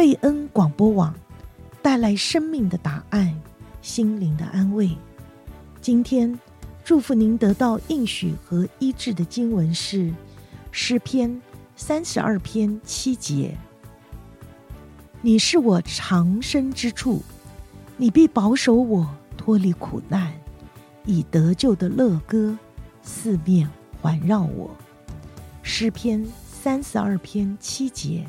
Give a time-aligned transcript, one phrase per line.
[0.00, 1.14] 贝恩广播网
[1.82, 3.38] 带来生命的答案，
[3.82, 4.88] 心灵的安慰。
[5.82, 6.40] 今天
[6.82, 10.10] 祝福您得到应许和医治的经文是
[10.72, 11.38] 诗篇
[11.76, 13.54] 三十二篇七节。
[15.20, 17.20] 你是我藏身之处，
[17.98, 19.06] 你必保守我
[19.36, 20.32] 脱离苦难，
[21.04, 22.58] 以得救的乐歌
[23.02, 23.68] 四面
[24.00, 24.74] 环绕我。
[25.62, 28.26] 诗篇三十二篇七节。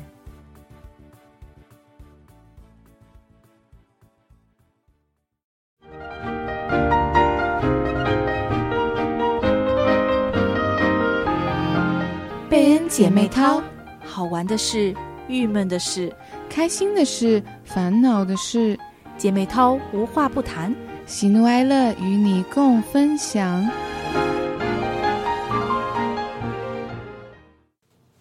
[12.94, 13.62] 姐妹淘，
[14.04, 14.94] 好玩的事，
[15.26, 16.14] 郁闷的事，
[16.50, 18.78] 开心的事，烦恼的事，
[19.16, 23.66] 姐妹淘无话不谈，喜怒哀乐与你共分享。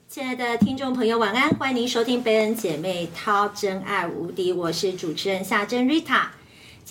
[0.08, 1.50] 亲爱的听众朋友，晚安！
[1.50, 6.28] 欢迎您收听贝恩姐妹淘真爱无敌，我是主持人夏珍 Rita。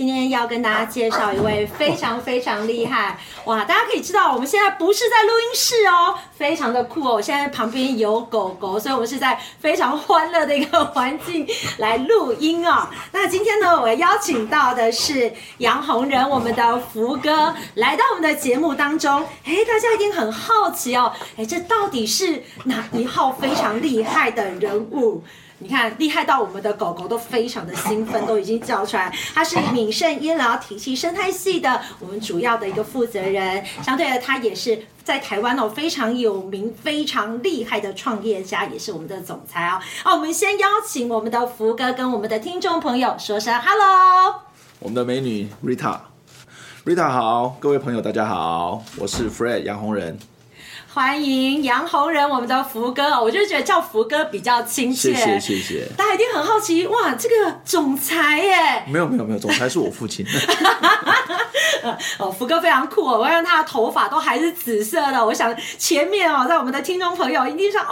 [0.00, 3.62] 今天要跟大家介绍一位非常非常厉害 哇！
[3.66, 7.12] 大家可以知道，我们现在不是在录音室哦，非常的酷哦。
[7.16, 12.88] 我现在旁边有狗狗，所以我们是在非常欢乐的一个环境来录音哦。
[13.12, 19.22] 那今天呢，我邀请到的是杨红仁，我们的福哥来到我们的节目当中。
[19.44, 25.22] 哎，大家一定很好奇哦，哎，这到底是哪一号非常厉害的人物？
[25.62, 29.14] 你看，厉害到我们的狗狗都非常的兴奋，都已经叫出来。
[29.34, 39.78] 他是敏盛医疗体系生态系的我们主要的一个负责人，相对的，他也是在台湾哦非常有名、非常厉害的创业家，也是我们的总裁哦。
[40.02, 44.40] 好，我们先邀请我们的福哥跟我们的听众朋友说声 “hello”。
[44.78, 50.18] 我们的美女 Rita，Rita 好，各位朋友大家好，我是 Fred 杨红仁。
[50.92, 55.14] 欢迎杨红人，我们的福哥，我就觉得叫福哥比较亲切。
[55.14, 55.86] 谢谢谢谢。
[55.96, 58.84] 大家一定很好奇，哇，这个总裁耶？
[58.88, 60.26] 没有没有没有，总裁是我父亲。
[62.18, 65.24] 哦，福哥非常酷哦，我让他的头发都还是紫色的。
[65.24, 67.90] 我想前面哦，在我们的听众朋友一定想，哇，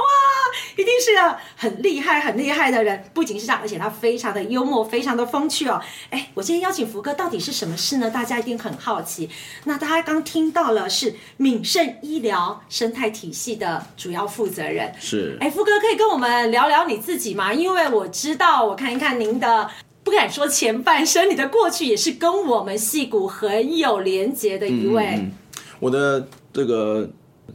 [0.76, 3.04] 一定是个很厉害很厉害的人。
[3.14, 5.80] 不仅是这样，而且他非常的幽默，非常的风趣哦。
[6.10, 8.10] 哎，我今天邀请福哥到底是什么事呢？
[8.10, 9.30] 大家一定很好奇。
[9.64, 17.52] 那大家刚听到了是敏盛医疗生生态体系的主要负责人是，哎，福哥可以跟我们聊聊你自己吗？
[17.52, 19.68] 因为我知道，我看一看您的，
[20.08, 25.30] 不敢说前半生，你的过去也是跟我们戏骨很有连结的一位。
[25.78, 27.06] 我的这个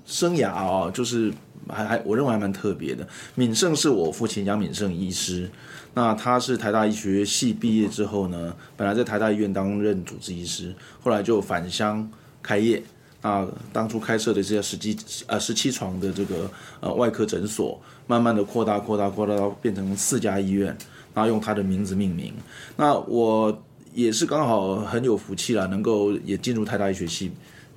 [0.05, 1.33] 生涯啊、哦，就是
[1.67, 3.07] 还还，我认为还蛮特别的。
[3.33, 5.49] 敏盛是我父亲杨敏盛医师，
[5.95, 12.07] 那他是台大医学系毕业之后呢，本来在台大医院担任主治医师，后来就返乡
[12.43, 12.83] 开业。
[13.21, 14.95] 啊，当初开设的这些十几
[15.27, 20.77] 呃十七床的这个呃外科诊所，慢慢的扩大扩大扩大到变成四家医院，
[21.13, 22.33] 然后用他的名字命名。
[22.75, 23.61] 那我
[23.93, 27.31] 也是刚好很有福气啦，能够也进入台大医学系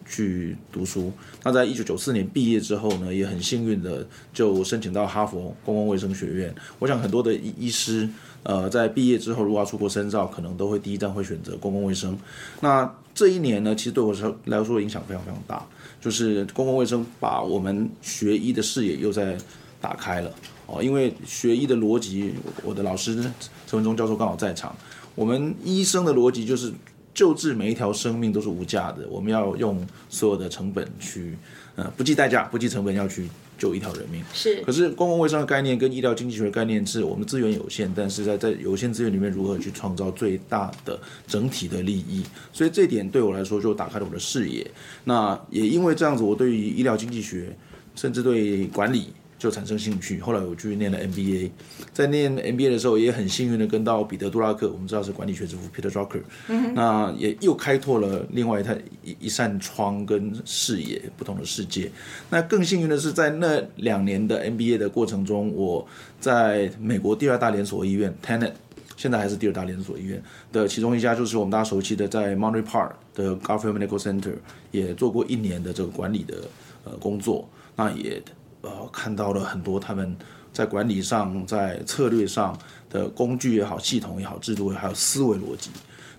[0.06, 1.12] 去读书。
[1.42, 6.54] 那在一九九四年毕业之后呢，也很幸运的就申请到哈佛公共卫生学院。
[6.78, 8.08] 我想很多的医医师。
[8.48, 12.16] 呃，在毕业之后，如果要出国深造，可能都会第一站会选择公共卫生。
[12.60, 14.14] 那这一年呢，其实对我
[14.44, 15.66] 来说影响非常非常大，
[16.00, 19.36] 就是公共卫生把我们学医的视野又在
[19.80, 20.32] 打开了
[20.66, 20.82] 哦。
[20.82, 23.14] 因为学医的逻辑，我的老师
[23.66, 24.76] 陈文忠教授刚好在场。
[25.14, 26.72] 我们医生的逻辑就是
[27.14, 31.36] 救治每一条生命都是无价的，我们要用所有的成本去，
[31.74, 33.28] 呃，不计代价、不计成本要去。
[33.58, 42.22] 救一条人命是，可是公共卫生的概念跟医疗经济学的概念是我们资源有限，但是在在有限资源里面如何去创造最大的整体的利益，
[42.52, 44.70] 所以这点对我来说就打开了我的视野。
[45.04, 47.56] 那也因为这样子，我对于医疗经济学，
[47.94, 49.14] 甚至对管理。
[49.38, 51.50] 就产生兴趣，后来我去念了 MBA，
[51.92, 61.90] 在念 MBA 的时候，也很幸运的跟到彼得·杜拉克，我们知道是管理学之父 Peter Drucker，嗯，那也又开拓了另外一扇一一扇窗跟视野，不同的世界。
[62.30, 65.86] 那更幸运的是，在那两年的 MBA 的过程中，我
[66.18, 68.52] 在美国第二大连锁医院 Tenet，
[68.96, 74.32] 现在还是第二大连锁医院的其中一家，就是我们大家熟悉的在 Monterey Park 的 Garfield Medical Center，
[74.70, 76.36] 也做过一年的这个管理的
[76.84, 77.46] 呃工作，
[77.76, 78.22] 那也。
[78.66, 80.16] 呃，看到了很多他们
[80.52, 82.58] 在管理上、在策略上
[82.90, 85.70] 的工具也好、系统也好、制度也好，还有思维逻辑，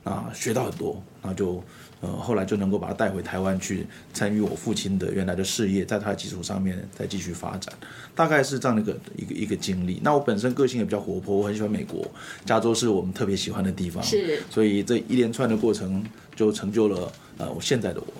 [0.05, 1.61] 啊，学到很多，那就
[1.99, 7.73] 呃后来就能够把它带回台湾去参与我父亲的原来的事业，在他的基础上面再继续发展，
[8.15, 9.99] 大概是这样的一个一个一个经历。
[10.01, 12.09] 那我本身个性也比较活泼，我很喜欢美国，
[12.45, 16.01] 加州是我们特别喜欢的地方，是，所以这一连串的过程
[16.33, 18.13] 就成就了呃我现在的我。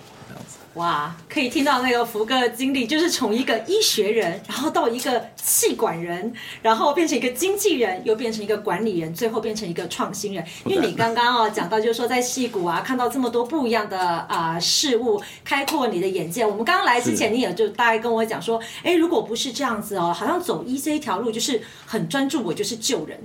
[0.78, 6.32] 哇，可以听到那个福哥的经历，就是从一个医学人，然后到一个气管人，
[6.62, 10.44] 然后变成一个经纪人，又变成一个管理人，最后变成一个创新人。
[10.64, 16.46] 因为你刚刚哦讲到，就是说在戏谷啊，看到这么多不一样的啊、呃、事物，开阔你的眼界。
[16.46, 23.18] 我们刚刚来之前，你也就大概跟我讲说，哎，如果不是这样子哦，好像走医这一条路就是很专注，我就是救人。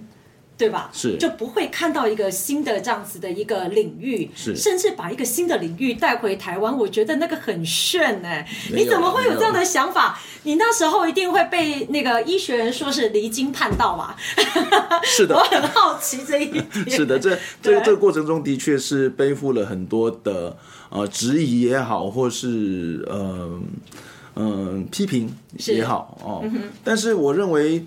[0.55, 0.89] 对吧？
[0.93, 8.47] 是就不会看到一个新的这样子的一个领域，是甚至把一个新的领域带回台湾，我觉得那个很炫哎！
[8.71, 10.19] 你怎么会有这样的想法？
[10.43, 14.15] 你那时候一定会被那个医学人说是离经叛道吧？
[15.03, 16.65] 是的， 我很好奇这一点。
[16.87, 20.55] 是的，这这这个过程中的确是背负了很多的
[20.89, 23.59] 呃质疑也好，或是呃
[24.35, 25.35] 嗯、呃、批评
[25.65, 26.69] 也好哦、嗯。
[26.83, 27.83] 但是我认为。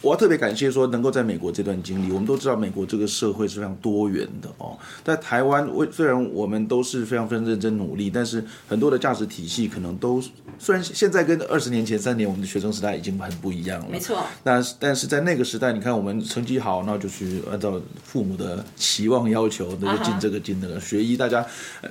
[0.00, 4.76] 我要特别感谢说能够在美国这段经历，我们都知道美国这个社会是非常多元的哦。
[5.04, 10.22] 在台湾，为虽然我们都是非常非常认真努力，但是很多的价值体系可能都
[10.58, 14.18] 虽然现在跟二十年前、三年我们的学生时代已经很不一样了，没错。
[14.42, 20.76] 但是但是在那个时代，你看我们成绩好，那就去按照父母的期望要求，那就进这个进那个。
[20.76, 20.88] Uh.
[20.88, 21.44] 学医，大家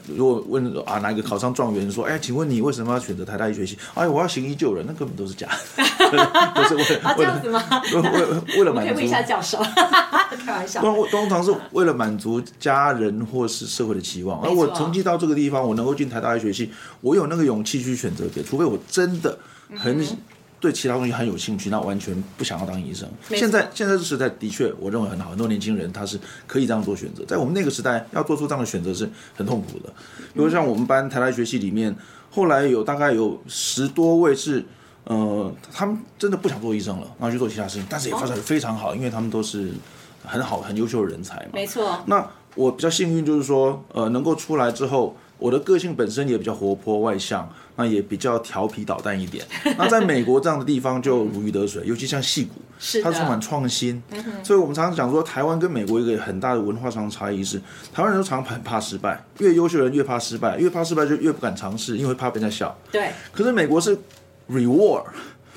[0.08, 3.78] 如果问啊哪一个考上状元，说哎，请问你为什么要选择台大医学系？
[3.94, 5.84] 哎，我要行医救人，那根本都是假的，
[6.56, 7.62] 都是为了、啊、这样子吗？
[8.02, 9.58] 为为了满足，可以问一下教授，
[10.46, 10.82] 开玩笑。
[10.82, 14.42] 通通常是为了满足家人或是社会的期望。
[14.42, 16.72] 而我成绩到这个地方，我能够进台大医学系，
[17.02, 19.38] 我有那个勇气去选择别，除非我真的
[19.76, 20.06] 很
[20.60, 23.08] 对其他东西很有兴趣，那完全不想要当医生。
[23.30, 27.24] 现在现在这时代的确，我认为很好，很多年轻人他是可以这样做选择。
[27.26, 29.90] 在我们那个时代，要做出这样的选择是很痛苦的。
[30.34, 31.96] 比如像我们班台大医学系里面，
[32.32, 34.66] 后来有大概有十多位是。
[35.10, 39.72] 呃，他们真的不想做医生了，然后去做其他事情，但是也发展得非常好，因为他们都是
[40.26, 41.52] 很好、很优秀的人才嘛。
[41.54, 41.98] 没错。
[42.08, 49.46] 那我比较幸运，就是说，呃，能够出来之后，我的个性本身也比较活泼外向，那也比较调皮捣蛋一点。
[49.78, 54.04] 那在美国这样的地方就如鱼得水，尤其像戏谷，是它充满创新。
[54.44, 57.58] 所以我们常常讲说，台湾跟美国一个很大的文化上的差异是，
[57.94, 62.78] 台湾人都常常很怕失败，越优秀的人越怕失败，越怕失败就越不敢尝试，因为怕被人家笑。
[62.92, 63.12] 对。
[63.32, 63.98] 可是美国是。
[64.50, 65.06] Reward,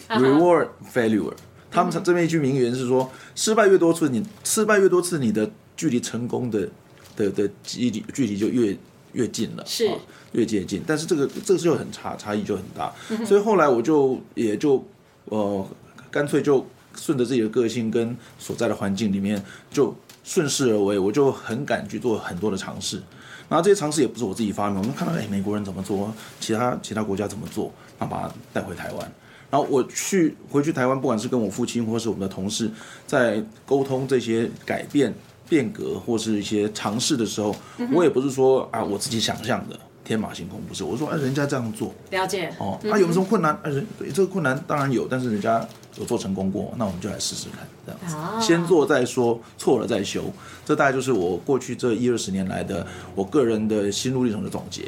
[0.08, 1.32] reward failure。
[1.70, 6.68] 他们这边一句名言是说：失败越多次，你失败越多次，你的距离成功的
[7.14, 8.76] 的的距离距离就越
[9.12, 9.88] 越近了，是
[10.32, 10.82] 越接近。
[10.84, 12.92] 但是这个这个就很差，差异就很大。
[13.24, 14.84] 所以后来我就也就
[15.26, 15.64] 呃
[16.10, 16.66] 干脆就
[16.96, 19.40] 顺着自己的个性跟所在的环境里面
[19.70, 19.94] 就
[20.24, 23.00] 顺势而为，我就很敢去做很多的尝试。
[23.48, 27.72] 然后这些尝试也不是我自己发明，我们看到哎美国人怎么做，其他其他国家怎么做。
[28.00, 29.12] 他把它带回台湾，
[29.50, 32.70] 然后我去回去台湾，不管是跟我父亲或是我们的同事，
[33.06, 35.14] 在沟通这些改变、
[35.46, 37.54] 变革或是一些尝试的时候，
[37.92, 42.50] 我也不是说啊我自己想象的天马行空，不是，我说啊人家这样做，了解。
[42.58, 43.52] 哦，他、啊、有没有什么困难？
[43.56, 45.64] 啊人这个困难当然有，但是人家
[45.98, 50.24] 有做成功过，那我们就来试试看，这样子，先做再说，错了再修，
[50.64, 54.84] 这大概就是我过去这一二十年来的我个人的心路历程的总结。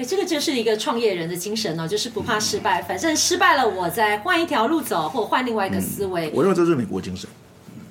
[0.00, 6.28] 哎，这个就是一个创业人的精神哦，就是不怕失败，反正失败了，我再换一条路走，或换另外一个思维。
[6.28, 7.28] 嗯、我认为这是美国精神。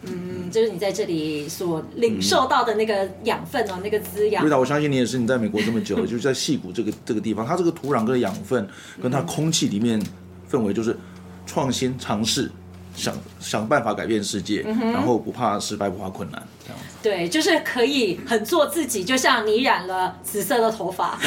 [0.02, 4.42] 嗯，就是你在这里所领受到的那个养分哦，嗯、那个滋养。
[4.42, 8.68] 瑞达，我相信你也是，你在美国这么久了，就是在矽谷这个这个地方，它这个土壤跟养分，
[9.00, 10.02] 跟它空气里面
[10.52, 10.98] 氛围，就是
[11.46, 12.50] 创新尝试。
[13.00, 16.78] 想想办法改变世界，嗯，然后不怕失败，不怕困难，这样。
[17.02, 21.18] 对，就是可以很做自己，就像你染了紫色的头发。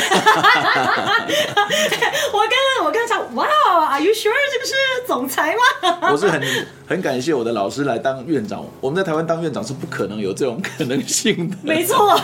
[2.32, 3.46] 我刚刚我刚才讲，哇
[4.02, 4.74] you sure 这个是
[5.06, 5.98] 总裁吗？
[6.12, 6.40] 我是很
[6.86, 8.64] 很感谢我的老师来当院长。
[8.80, 11.56] 我们在台湾当院长是不可能有这种可能性的。
[11.62, 12.14] 没错，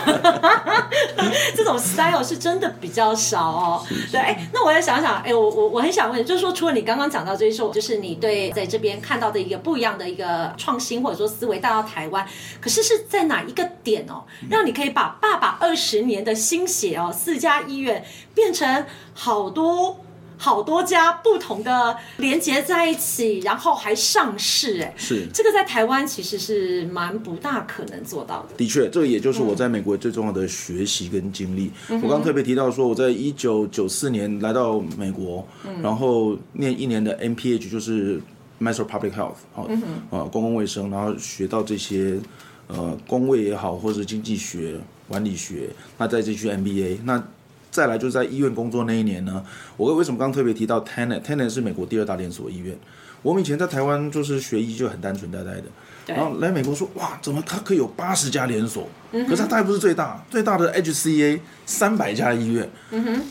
[1.57, 3.83] 这种 style 是真的比较少哦。
[3.87, 9.39] 是是对，哎，那我再想想，哎，我我我很想问，就是说，除了你刚刚讲到这些，就是你对在这边看到的。
[9.39, 12.27] 一个不一样的一个创新或者说思维带到台湾，
[12.59, 18.03] 可是是在哪一个点哦，让你可以把爸爸二十年的心血哦，四家医院
[18.35, 19.97] 变成好多
[20.39, 28.55] 好多家不同的连接在一起，然后还上市，哎，是这个在台湾其实是蛮不大可能做到的。
[28.57, 31.69] 的确，这个也就是我在美国最重要的学习跟经历。
[31.89, 38.19] 嗯、我刚刚特别提到说，我在一九九四年来到美国，嗯、然后念一年的 MPH，就是。
[38.61, 39.69] Master Public Health，好，
[40.09, 42.19] 呃，公共卫生，然后学到这些，
[42.67, 44.77] 呃，公卫也好，或者是经济学、
[45.07, 47.23] 管理学，那再继续 MBA，那
[47.71, 49.43] 再来就是在医院工作那一年呢，
[49.77, 52.77] 我为什么刚刚特别提到 Tenet？Tenet 是美国第二大连锁医院，
[53.21, 55.63] 我们以前在台湾就是学医就很单纯呆呆的，
[56.07, 58.87] 然后来美国说哇，怎么它可以有八十家连锁？
[59.11, 62.69] 可是它当然不是最大，最大的 HCA 三百家医院。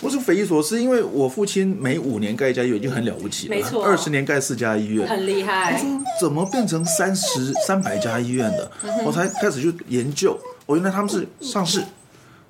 [0.01, 5.73] 我是匪夷所思，因为我父亲每五年盖一家医院已经很了不起了，没错，二十年盖四家医院，很厉害。
[5.73, 8.71] 我说怎么变成三十三百家医院的？
[9.05, 11.83] 我才开始去研究，我原来他们是上市，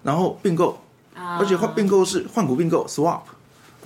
[0.03, 0.79] 然后并购，
[1.39, 3.21] 而且换并购是换股并购 swap。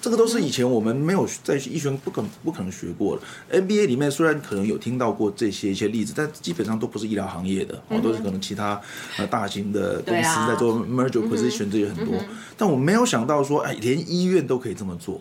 [0.01, 3.61] 这个都是以前我们没有在医学不可不可能学过的。
[3.62, 8.81] MBA 里面虽然可能有听到过这些一些例子，但基本上都不是医疗行业的，哦，都是可能其他
[9.17, 12.15] 呃大型的公司在做 merger position 这些很多。
[12.57, 15.21] 但我没有想到说，哎，连医院都可以这么做。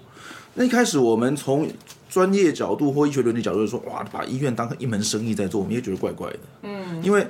[0.56, 1.70] 那一开始我们从
[2.10, 6.40] 专业角度或医学伦理角度说，哇，把医院当成一门生意在做，我们也觉得怪怪的。
[6.64, 7.28] 嗯，因为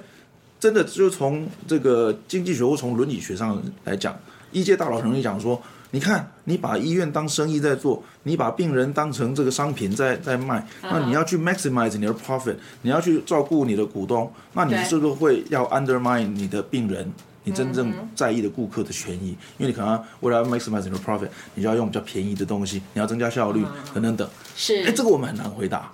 [0.57, 4.17] 真的就从这个经济学或从伦理学上来讲，
[4.51, 5.61] 医界大佬很容易讲说。
[5.93, 17.11] 你看，你把医院当生意在做，你把病人当成这个商品在在卖，那你要去 maximize 你的 profit，你要去照顾你的股东，那你是不是会要 undermine 你的病人，
[17.43, 19.35] 你真正在意的顾客的权益？
[19.57, 23.61] 因为你可能为了要 maximize 你的 profit，你就要用比较便宜的东西，你要增加效率
[23.93, 24.25] 等等等。
[24.55, 25.91] 是，哎，这个我们很难回答。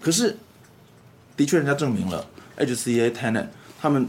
[0.00, 0.36] 可是，
[1.36, 2.24] 的确，人家证明了
[2.56, 3.48] HCA tenant
[3.80, 4.08] 他们。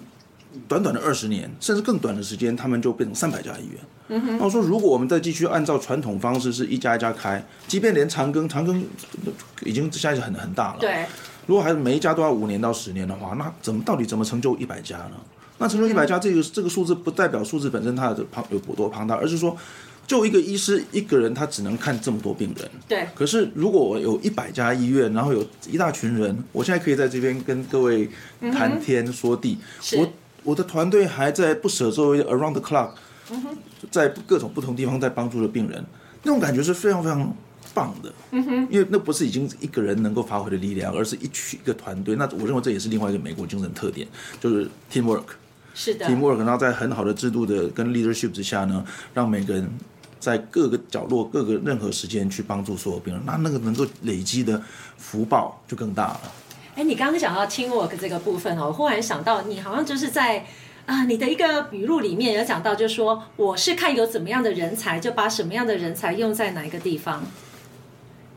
[0.68, 3.80] 短短的二十年，甚至更短的时间，他们就变成三百家医院。
[4.08, 4.38] 嗯哼。
[4.38, 8.82] 那我说，如果我们再继续按照传统方式，是一家一家开，即便连长庚，长庚
[9.64, 10.78] 已经现在是很很大了。
[10.80, 11.06] 对。
[11.46, 15.12] 如果还是每一家都要五年到十年的话，那怎么到底怎么成就一百家呢？
[15.58, 19.56] 那成就一百家这个、嗯、这个数字不代表数字本身它的庞有多庞大，而是说，
[20.08, 22.70] 就一个医师一个人他只能看这么多病人。
[22.88, 23.08] 对。
[23.14, 28.10] 可是如果我有一百家医院，然后有一大群人，我现在可以在这边跟各位
[28.52, 29.58] 谈天说地。
[29.94, 30.14] 嗯、我。
[30.50, 32.90] 我的团队还在不舍作为 around the clock，
[33.92, 35.86] 在各种不同地方在帮助着病人，
[36.24, 37.32] 那种感觉是非常非常
[37.72, 38.12] 棒的。
[38.32, 42.16] 嗯哼因为那不是已经一个人能够发挥的力量，而是一群一个团队。
[42.16, 44.08] 那我认为这也是另外一个美国精神特点，
[44.40, 45.26] 就是 teamwork。
[45.76, 49.70] 是的，teamwork，然后在很好的制度的跟 leadership 之下呢，让每个人
[50.20, 54.60] 在各个角落、各个任何时间去帮助所有病人，那那个能够累积的
[54.98, 56.22] 福报就更大了。
[56.80, 60.46] 哎，你刚刚讲到 teamwork 这个部分哦，我忽然想到，你好像就是在
[60.86, 67.22] 啊，你的一个语录里面有讲到，就是说我是看有怎么样的人才，就把什么样的人才用在哪一个地方。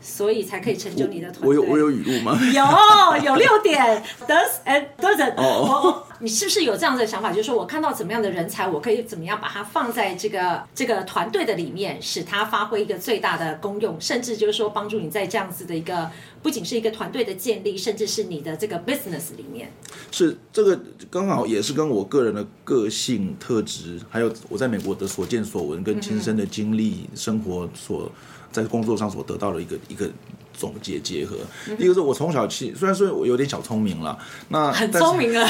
[0.01, 1.47] 所以才可以成就你的团队。
[1.47, 2.37] 我有我有语录吗？
[2.53, 5.33] 有有六点，does and doesn't。
[5.37, 7.31] 哦，你是不是有这样的想法？
[7.31, 16.09] 就是说我看到怎么样的人才，我可以怎么样把它放在这个这个团队的里面，使它发挥一个最大的功用，甚至就是说帮助你在这样子的一个
[16.41, 19.69] 不仅是一个团队的建立，甚至是你的这个 business 里面。
[20.11, 20.79] 是这个
[21.11, 28.09] 刚好也是跟我个人的个性特质，还有我在美国的所见所闻跟亲身的经历、生活所。
[28.53, 30.07] 在工作上所得到的一个一个
[30.53, 34.17] 总结结合，嗯、一个是我从小起，虽然说我有点小聪明了，
[34.49, 35.49] 那很聪明啊，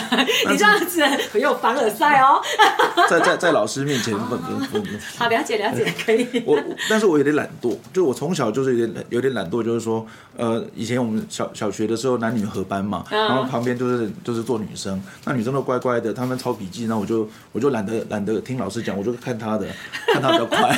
[0.50, 2.42] 你这样子很有凡尔赛哦，
[3.10, 4.84] 在在在老师面前不不不，
[5.18, 5.94] 好了解了解。
[6.06, 6.28] 可以。
[6.46, 10.06] 我但是我有点懒惰，就我从小就是有点有点懒惰，就是说，
[10.38, 19.68] 呃，以前我们小小学的时候男女合班嘛，嗯、然后旁边就是就是做女生，那女生都乖乖的，他们抄笔记，那我就我就懒得懒得听老师讲，我就看他的，
[20.14, 20.78] 看他比较快。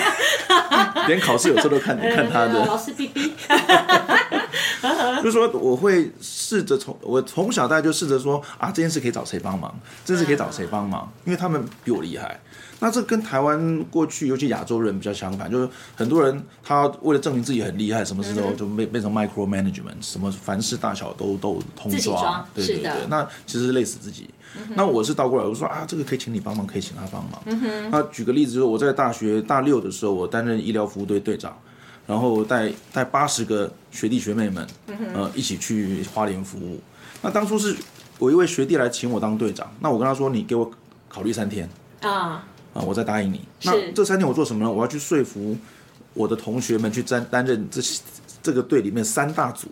[1.08, 3.34] 连考试有时候都看看他的，老师逼逼，
[5.24, 9.74] 就是说我会试着从我从小大概就试着说啊，这件事可以找谁帮忙，
[10.04, 12.40] 这件事可以找谁帮忙，因为他们比我厉害。
[12.78, 22.78] 那这跟台湾过去尤其亚洲人比较相反，就是很多人他为了证明自己很厉害，什么事都就变变成 micro management，什么凡事大小都都通抓，对对？
[22.84, 24.30] 对，那其实是累死自己。
[24.74, 27.42] 那我是倒过来，我说啊，这个可以请你帮忙，可以请他帮忙。
[27.46, 31.58] 嗯、那举个例子，就是我在大学大六的时候，我担任医疗服务队队长，
[32.06, 34.68] 然后带带八十个学弟学妹们，
[35.14, 36.80] 呃，一起去花莲服务。
[37.22, 37.76] 那当初是
[38.20, 40.70] 我一位学弟来请我当队长，那我跟他说，你给我
[41.10, 41.70] 考虑三天
[42.02, 43.42] 啊，啊，我再答应你。
[43.64, 44.72] 那这三天我做什么呢？
[44.72, 45.58] 我要去说服
[46.14, 47.82] 我的同学们去担担任这
[48.42, 49.68] 这个队里面三大组。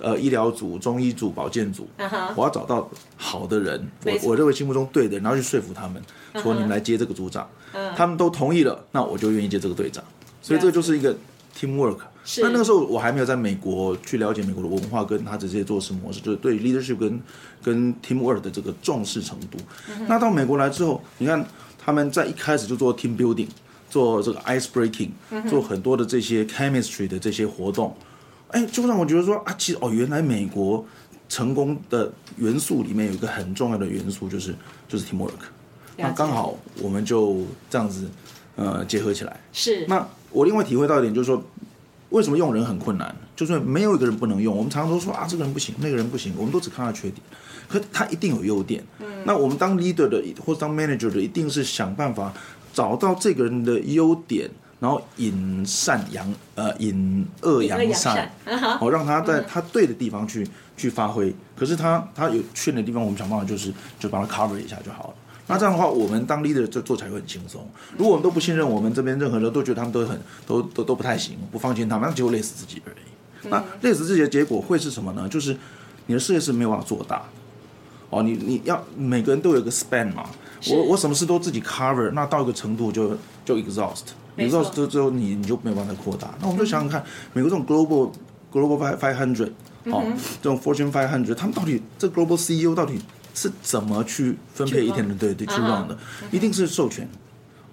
[0.00, 2.32] 呃，医疗组、中医组、保健组，uh -huh.
[2.34, 6.02] 我要找到好的人，我我认为心目中对的人，然后去说服他们，
[6.42, 7.94] 说你们来接这个组长，uh -huh.
[7.94, 10.02] 他们都同意了，那我就愿意接这个队长。
[10.40, 11.14] 所以这就是一个
[11.58, 11.98] teamwork。
[12.38, 17.20] 那那个时候我还没有在美国去了解美国的文化跟他这些做事模式，就是对 leadership 跟
[17.60, 19.58] 跟 teamwork 的这个重视程度。
[19.88, 20.06] Uh.
[20.08, 21.44] 那到美国来之后，你看
[21.84, 23.48] 他们在一开始就做 team building，
[23.90, 25.48] 做这个 ice breaking，、uh.
[25.50, 27.92] 做很多的这些 chemistry 的这些活动。
[28.48, 30.86] 哎，就让我觉得说啊，其实哦，原来美国
[31.28, 34.54] 成功的元素里面有一个很重要的元素，就是
[34.86, 35.30] 就是 teamwork。
[35.96, 38.08] 那刚好我们就这样子
[38.54, 39.40] 呃结合起来。
[39.52, 39.84] 是。
[39.88, 41.42] 那我另外体会到一点就是说，
[42.10, 43.14] 为什么用人很困难？
[43.34, 44.54] 就是没有一个人不能用。
[44.54, 47.20] 我们常常都说啊，这个人不行，那个人不行，我们都只看他缺点，
[47.68, 48.84] 可他一定有优点。
[49.00, 52.32] 嗯，那我们当 leader 的或者当 manager 的，一定是想办法
[52.72, 58.30] 找到这个人的优点，然后引善扬呃引恶扬善，
[58.78, 60.46] 好让他在他对的地方去
[60.76, 61.34] 去发挥。
[61.56, 65.14] 可是他他有缺点的地方，我们想办法就是就把他 cover 一下就好了。
[65.48, 67.66] 那这样的话，我们当 leader 就做起来会很轻松。
[67.98, 73.48] 如果我们都不信任我们这边任何人，都觉得他们都很都都都不太行，不放心他们，那结果累死自己而已。
[73.50, 75.28] 那累死自己的结果会是什么呢？
[75.28, 75.56] 就是
[76.06, 77.22] 你的事业是没有办法做大。
[78.08, 80.24] 哦，你你要每个人都有一个 span 嘛。
[80.68, 86.32] 我我什么事都自己 cover，那到一个程度就就 exhaust，exhaust 之后你你就没有办法扩大。
[86.40, 88.12] 那我们就想想看，美国这种 global
[88.52, 89.50] global five five hundred，
[89.86, 90.04] 哦，
[90.40, 93.00] 这种 fortune five hundred，他们到底这 global CEO 到底？
[93.34, 95.14] 是怎么去分配一天的？
[95.14, 95.98] 对对，去 run 的，
[96.30, 97.08] 一定是授权。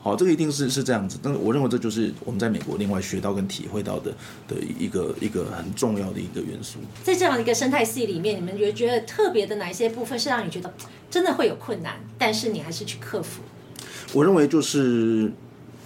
[0.02, 1.20] 好，这个一定是是这样子。
[1.22, 4.10] 但是我认为这就是我们在美国另外学到跟体会到的
[4.48, 6.80] 的一个一个很重要的一个元素。
[7.04, 10.74] 在这样一个生态系里面，你们觉觉得特别的哪一些部分是让你觉得
[11.12, 13.42] 真的会有困难，但是你还是去克服？
[14.14, 15.30] 我认为就是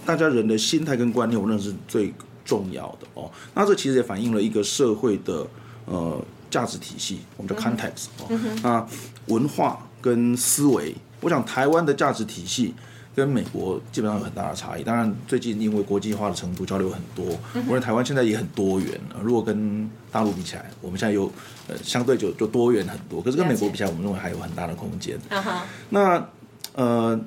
[0.05, 2.13] 大家人的心态跟观念，我认为是最
[2.45, 3.31] 重要的哦。
[3.55, 5.47] 那这其实也反映了一个社会的
[5.85, 6.23] 呃。
[6.53, 8.87] 价值体系，我们叫 context 哦、那
[9.33, 12.75] 文化跟思维，我想台湾的价值体系
[13.15, 14.83] 跟美国基本上有很大的差异。
[14.83, 19.01] 当然，最近因为国际化的程度交流很多，嗯、我认为台湾现在也很多元。
[19.21, 21.25] 如果跟大陆比起来，我们现在又
[21.67, 23.19] 呃相对就就多元很多。
[23.19, 25.17] 可是跟美国比起来，我们认为还有很大的空间。
[25.29, 25.43] 嗯、
[25.89, 26.27] 那
[26.75, 27.19] 呃。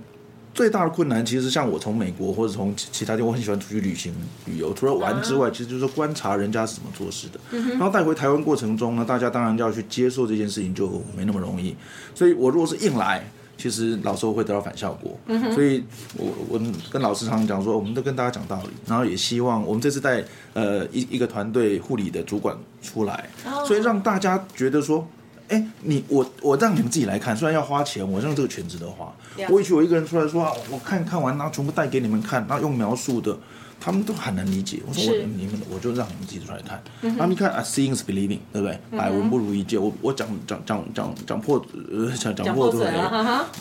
[0.56, 4.10] 最大的困难，其实像我从美国或者从其他地方，我很喜欢出去旅行
[4.46, 7.38] 旅游，除了玩之外，其实就是观察人家是怎么做事的。
[7.72, 11.76] 然后带回台湾过程中呢，大家当然就要去接受这件事情，就没那么容易。
[12.14, 13.22] 所以我如果是硬来，
[13.58, 15.18] 其实老师会得到反效果。
[15.52, 15.84] 所以
[16.16, 16.58] 我我
[16.90, 23.28] 跟老师常常讲说，我们都跟大家讲道理，然后也希望我们这次带呃一一个团队护理的主管出来，
[23.66, 25.06] 所以让大家觉得说。
[25.48, 29.12] 哎，你我我让你们自己来看，虽然要花钱，我让这个全值得花。
[29.48, 33.36] 我以前我一个人出来说啊，我看看完，然后全部带给你们看，然后用描述的，
[33.78, 34.80] 他们都很难理解。
[34.88, 36.82] 我说我你们，我就让你们自己出来看。
[37.16, 38.78] 他们一看啊，seeing is believing，对不对？
[38.90, 39.80] 百闻不如一见。
[39.80, 42.90] 我我讲讲讲讲讲破呃讲讲破对不对？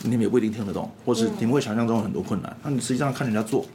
[0.02, 2.56] 你们也不一定听得懂，或是你们会想象中有很多困难。
[2.64, 3.66] 那你实际上看人家做，哎。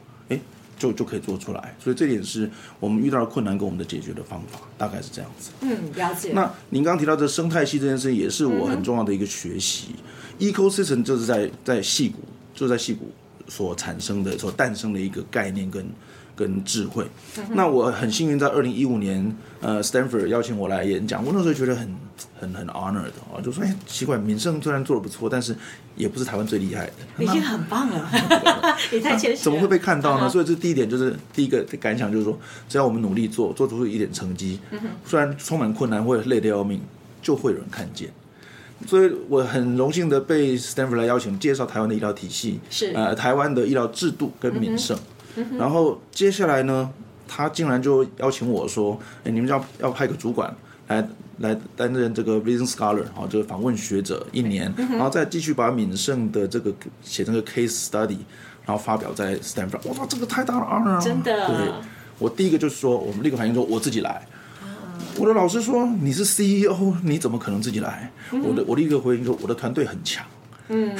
[0.82, 5.52] 就就可以做出来，所以这点是我们遇到的困难跟我们的解决的方法，大概是这样子。
[5.60, 6.32] 嗯，了解。
[6.32, 9.94] 那您刚刚提到这生态系这件事，也是我很重要的一个学习。
[10.40, 12.18] 嗯、Ecosystem 就是在在细谷，
[12.52, 13.12] 就是在细谷
[13.48, 15.86] 所产生的、所诞生的一个概念跟
[16.34, 17.06] 跟智慧。
[17.38, 21.94] 嗯、那我很幸运，在二零一五年，呃，Stanford 邀请我来演讲，我那时候觉得很
[22.40, 25.56] 很很 honored 啊，就说哎，奇怪，敏盛虽然做的不错，但是。
[25.94, 28.10] 也不是台湾最厉害的，已经很棒了。
[28.90, 29.44] 你太谦虚。
[29.44, 30.26] 怎么会被看到呢？
[30.26, 34.58] 所以这第一点就是第一个感想，就是说，只要我们努力做，做出一点成绩，
[35.04, 36.80] 虽然充满困难或者累得要命，
[37.20, 38.08] 就会有人看见。
[38.86, 44.98] 所以我很荣幸的被 Stanford 来邀请介绍台湾的医疗体系，是呃台湾的医疗制度跟敏盛。
[45.58, 46.90] 然后接下来呢，
[47.26, 50.54] 他竟然就邀请我说：“哎，你们要要派个主管
[50.88, 51.06] 来。”
[51.38, 58.18] 来担任这个 visiting scholar 哦，这个访问学者一年，然后再继续把敏盛的这个写成个 case study，
[58.64, 59.80] 然后发表在 Stanford。
[59.82, 61.00] 我说这个太大了啊！
[61.00, 61.48] 真的。
[61.48, 61.72] 对，
[62.20, 64.24] 我第一个就是说，我们立刻反应说，我自己来。
[65.16, 68.10] 我的老师说，你是 CEO，你怎么可能自己来？
[68.30, 70.24] 我的我立刻回应说，我的团队很强。
[70.68, 70.96] 嗯，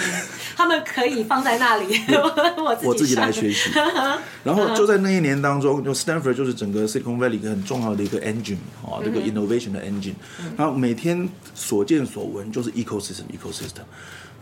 [0.57, 1.87] 他们可以放在那里，
[2.63, 3.71] 我自我自己来学习。
[4.45, 10.15] 然后就在那一年当中，就 Stanford 就是整个 Silicon Valley 一个很重要的一个 engine 啊，这个 innovation 的 engine。
[10.59, 13.85] 然后每天所见所闻就是 ecosystem，ecosystem。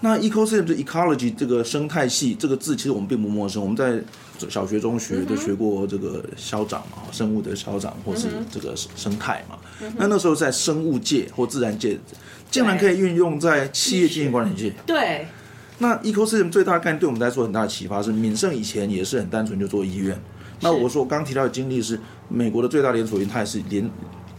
[0.01, 3.63] 那 ecosystem 的 ecology 这个生态系这个字，其实我们并不陌生。
[3.63, 4.03] 我们在
[4.49, 9.57] 小学、中学都学过这个消长嘛，生物的消长，或是这个生态嘛。
[9.97, 11.99] 那那时候在生物界或自然界。
[12.51, 14.73] 竟然可以运用在企业经营管理界。
[14.85, 15.25] 对。
[15.79, 20.21] 那 ecosystem 最大的概念对我们来说很大的启发是，敏盛以前也是很单纯就做医院。
[20.61, 23.89] 那我说我刚刚提到的经历是，美国的最大连锁医院，它也是连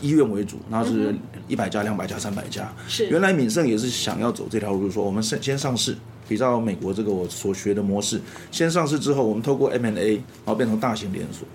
[0.02, 1.16] 医院为主，那是
[1.48, 2.72] 一百家、两百家、三百家。
[2.88, 3.08] 是。
[3.10, 5.96] 原来敏盛也是想要走这条路，就是说我们先先上市，
[6.28, 8.20] 比照美国这个我所学的模式，
[8.52, 11.48] 先上市之后，我们透过 M&A，然后变成大型连锁。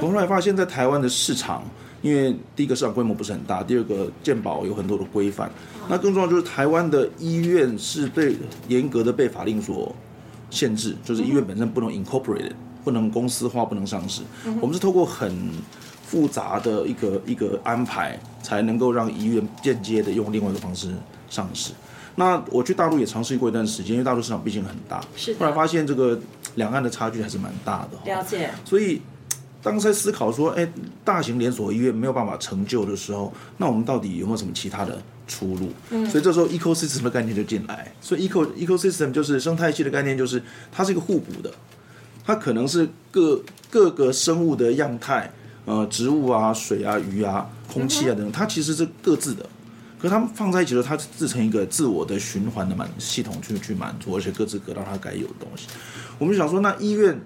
[0.00, 1.64] 后来发现，在台湾的市场。
[2.02, 5.50] 因为第一个市场规模不是很大，第二个健保有很多的规范，
[5.88, 8.36] 那更重要就是台湾的医院是被
[8.68, 9.96] 严格的被法令所
[10.50, 12.50] 限制，就是医院本身不能 incorporate，
[12.84, 14.20] 不能公司化，不能上市。
[14.60, 15.34] 我们是透过很
[16.14, 20.94] 复杂的一个一个安排，才能够让医院间接的用另外一个方式
[21.28, 21.72] 上市。
[22.14, 26.16] 那我去大陆也尝试过一段时间，因为大陆市场毕竟很大，是后来发现这个
[26.54, 27.98] 两岸的差距还是蛮大的。
[28.04, 28.48] 了解。
[28.64, 29.02] 所以。
[29.64, 30.68] 当时在思考说，哎，
[31.02, 35.70] 大型连锁医院没有办法成就的时候，那我们到底有没有什么其他的出路？
[35.88, 37.90] 嗯，所以这时候 ecosystem 的概念就进来。
[37.98, 41.50] 所以 eco ecosystem 就是生态系的概念，就是它是一个互补的，
[42.26, 45.32] 它可能是各各个生物的样态，
[45.64, 49.44] 呃，植物啊、水啊、鱼啊、空气啊等等，它其实是各自的。
[49.98, 55.66] 可是它们放在一起的时候，它自成一个自我的循环的满系统去去满足，而且各自得到它该有的东西。
[56.18, 57.20] 我们就想说，那医院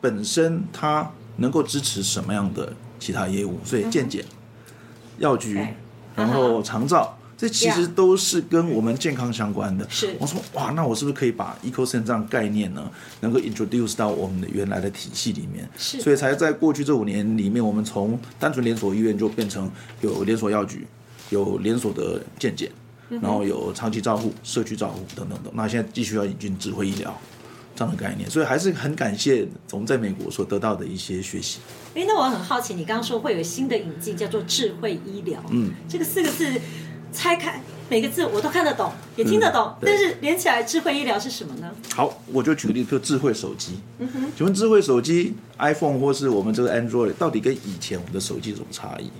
[0.00, 1.10] 本身它。
[1.36, 3.58] 能够支持什么样的其他业务？
[3.64, 4.22] 所以健检、
[5.16, 5.66] 药局，
[6.14, 9.86] 然后长照，这其实都是跟我们健康相关的。
[9.88, 15.66] 是，我说哇，那我是不是可以把 ecosystem 这样概念呢，能够 introduce 到我们的原来的体系里面？
[15.78, 19.70] 是，所以才在过去这五年里面，我们从单纯连锁医院就变成
[20.02, 20.86] 有连锁药局，
[21.30, 22.70] 有连锁的健检，
[23.08, 25.50] 然后有长期照护、社区照护等等等。
[25.56, 27.18] 那现在继续要引进智慧医疗。
[27.72, 31.60] 这样的概念，所以还是很感谢我们在美国所得到的一些学习。
[31.94, 35.42] 哎，那我很好奇，你刚刚说会有新的引进，叫做智慧医疗。
[35.48, 36.60] 嗯，这个四个字
[37.12, 41.70] 拆开每个字我都看得懂，也听得懂，嗯、但是连起来智慧医疗是什么呢？
[41.94, 43.80] 好，我就举个例子，就智慧手机。
[43.98, 49.10] 嗯哼，请问智慧手机 iPhone 或是我们这个 Android 到底跟以前我们的手机有什么差异？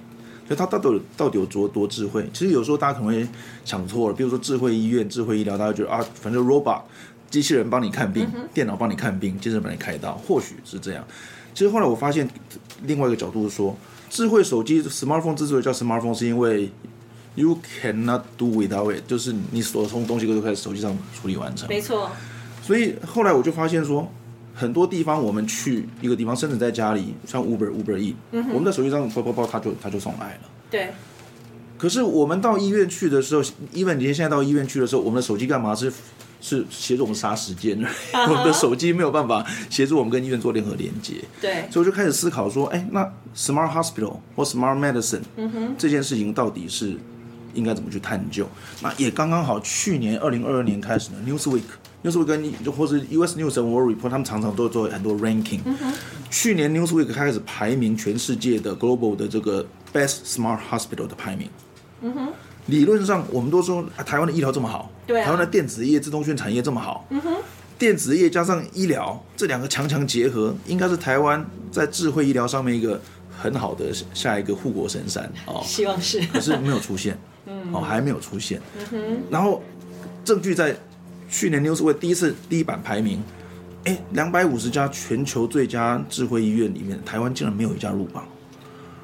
[0.46, 2.28] 所以它到底有到底有多多智慧？
[2.32, 3.28] 其实有时候大家可能会
[3.64, 6.82] 想错了，比如说智慧医院、智慧医疗，大家觉得啊，反正 robot。
[7.30, 11.04] 机器人帮你看病，嗯、电脑帮你看病，精神帮你开刀，或许是这样。
[11.54, 12.28] 其实后来我发现，
[12.82, 13.76] 另外一个角度是说，
[14.08, 16.68] 智慧手机 （smartphone） 之所以叫 smartphone，是因为
[17.34, 21.68] you cannot do without it，就是你所有东西都可以在手机上处理完成。
[21.68, 22.10] 没错。
[22.62, 24.10] 所以后来我就发现说，
[24.54, 30.40] 很多地方我们去一个地方，甚至在家里，像 Uber、Uber E，、嗯、我们在手机上包包包，它就它就送来了。
[30.70, 30.90] 对。
[31.78, 33.42] 可是我们到医院去的时候
[33.74, 35.92] ，even 你现在到医院去的时候，我们的手机干嘛是？
[36.42, 38.30] 是协助我们杀时间，uh -huh.
[38.30, 41.16] 我们的手机没有办法协助我们跟医院做任何连接。
[41.38, 43.04] 对，所以我就开始思考说，哎，那
[43.36, 46.96] smart hospital 或 smart medicine、嗯、这件事情到底是
[47.54, 48.46] 应该怎么去探究？
[48.82, 55.76] 那也刚刚好，去年二零二二年开始呢，Newsweek，Newsweek 跟就或是 US News and World Report，他们常常都做很多 ranking、嗯。
[56.30, 61.48] 去年 Newsweek 开始排名全世界的 global 的这个 best smart hospital 的排名。
[62.02, 62.32] 嗯哼。
[62.66, 67.34] 理论上，我们都说台湾的医疗这么好，对啊，台湾的电子业、资通讯产业这么好，嗯哼，
[67.78, 73.00] 电子业加上医疗这两个强强结合，应该是台湾在智慧医疗上面一个
[73.36, 75.60] 很好的下一个护国神山哦。
[75.64, 77.18] 希望是，可是没有出现，
[77.50, 78.60] 嗯，哦，还没有出现，
[78.92, 79.18] 嗯。
[79.28, 79.62] 然后
[80.24, 80.76] 证据在
[81.28, 83.20] 去年 Newsweek 第一次第一版排名，
[83.84, 88.24] 哎，两百五十家全球最佳智慧医院里面，台湾竟然没有一家入榜。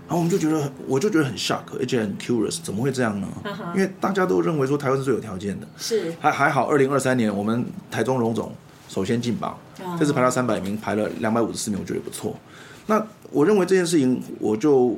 [0.08, 3.74] 然后我们就觉得，我就觉得很 shock，而且很 curious，怎么会这样呢？Uh-huh.
[3.74, 6.66] 因为大家都认为说台湾是最有条件的，是还还好。
[6.68, 8.54] 二零二三年我们台中荣总
[8.88, 9.98] 首先进榜，uh-huh.
[9.98, 12.38] 这次排到三百名，排了两百五十四名，我觉得也不错。
[12.86, 14.96] 那我认为这件事情，我就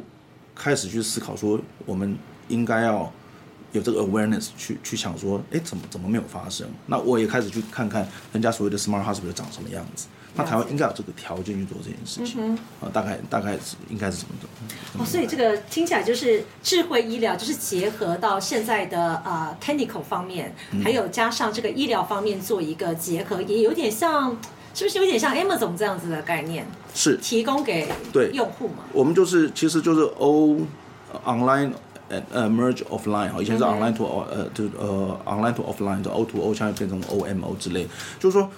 [0.55, 2.15] 开始去思考说，我们
[2.49, 3.11] 应该要
[3.73, 6.67] 有这个 awareness 去去想说，哎，怎么怎么没有发生？
[6.87, 10.07] 那我也开始去看看人家所谓的 smart hospital 长什么样子。
[10.35, 15.03] 那台湾应该有这个条件去做这件事情，啊、嗯，大概大概是应该是怎么走？
[15.03, 20.55] 哦，所以这个听起来就是智慧医疗，就是结合到现在的呃 technical 方面，
[20.85, 24.37] 还有加上这个医疗方面做一个结合，也有点像，
[24.75, 26.65] 是不是有点像 Amazon 这样子的概念？
[26.95, 28.85] 是提供给对用户嘛？
[28.93, 30.57] 我们就是其实就是 O
[31.25, 31.73] online
[32.09, 37.25] 呃 merge offline 哈，以前是 online to 呃就呃 online to offline 的 O to O，现在变成 O
[37.25, 37.87] M O 之类，
[38.19, 38.49] 就是说。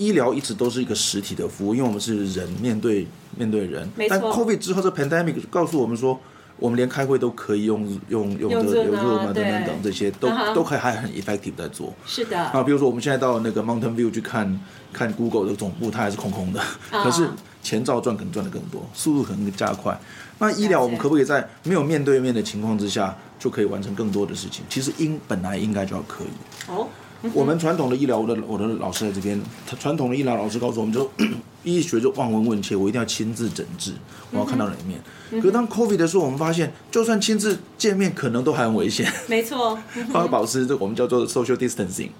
[0.00, 3.04] 医疗一直都是一个实体的服务，因为我们是人面对
[3.36, 3.90] 面对人。
[4.08, 6.16] 但 COVID 之后，这 pandemic 告诉我们说，
[6.56, 10.54] 我们连开会都可以用用用这个有 Zoom 等等等这些，都、uh-huh.
[10.54, 11.92] 都可以还很 effective 在做。
[12.06, 12.38] 是的。
[12.40, 14.60] 啊，比如说我们现在到那个 Mountain View 去看
[14.92, 17.02] 看 Google 的总部，它还是空空的，uh-huh.
[17.02, 17.28] 可是
[17.60, 19.98] 前照赚可能赚的更多，速度可能加快。
[20.38, 24.64] 那医疗我们可不可以在没有面对面的情况之下，就可以完成更多的事情？
[24.68, 26.70] 其实应本来应该就要可以。
[26.70, 26.86] 哦。
[27.32, 31.24] 我们传统的医疗，我的我的老师在这边，他传统的医疗老师告诉我们就， 就
[31.64, 33.92] 医学就望闻问切，我一定要亲自诊治，
[34.30, 35.00] 我要看到人面。
[35.42, 39.12] 可是当 COVID 的时候，我们发现，就算亲自见面，可能都还很危险。
[39.26, 39.76] 没错，
[40.12, 42.10] 他 要保持这我们叫做 social distancing。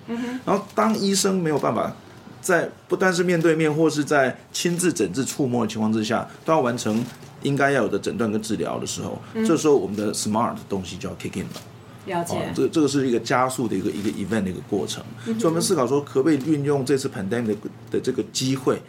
[0.45, 1.95] 然后当医生没有办法
[2.41, 7.05] 在不单是面对面，或是在亲自诊治触摸的情况之下，都要完成
[7.43, 11.61] 应该要有的诊断跟治疗的时候，这时候我们的 smart 的东西就要 kick in 了。
[12.07, 17.57] 了解，哦、这个这个是一个加速的一个一个 event 的一个过程，嗯、所以我们思考说，可不可以运用这次 pandemic 的
[17.91, 18.81] 的这个机会，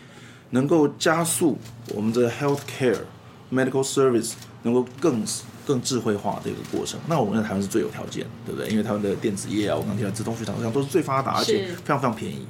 [0.51, 1.57] 能够加速
[1.93, 2.99] 我们的 healthcare
[3.51, 4.31] medical service
[4.63, 5.21] 能够更
[5.67, 6.97] 更智慧化的一个过程。
[7.07, 8.69] 那我们在台湾是最有条件，对不对？
[8.69, 12.45] 因为他们的电子业啊，我刚提到资通讯厂商都是最发达，而且非常非常便宜，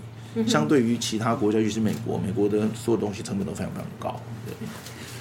[0.48, 4.54] 相对于其他国家，尤其是美国，美国的所有东西成本都非常非常高，对。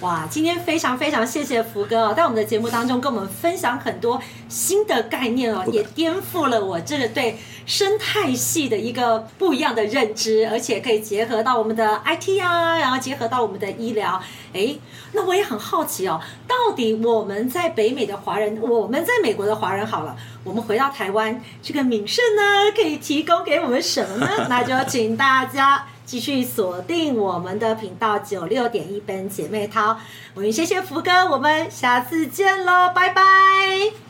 [0.01, 14.23] 哇，今天非常非常谢谢福哥哦，在我们的节目当中跟我们分享很多新的概念哦，也颠覆了我这个对生态系的一个不一样的认知，而且可以结合到我们的 IT 啊，然后结合到我们的医疗。
[14.53, 14.77] 哎，
[15.15, 24.47] 那我也很好奇哦，到底我们在北美的华人，我们在美国的华人好了，我们回到台湾，这个敏胜呢，可以提供给我们什么呢？
[24.49, 25.87] 那就请大家。
[26.09, 29.95] 继续锁定我们的频道九六点一分姐妹淘，
[30.33, 33.23] 我们谢谢福哥，我们下次见喽，拜拜。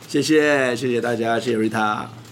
[0.07, 2.09] 谢谢谢谢大家，谢谢瑞塔。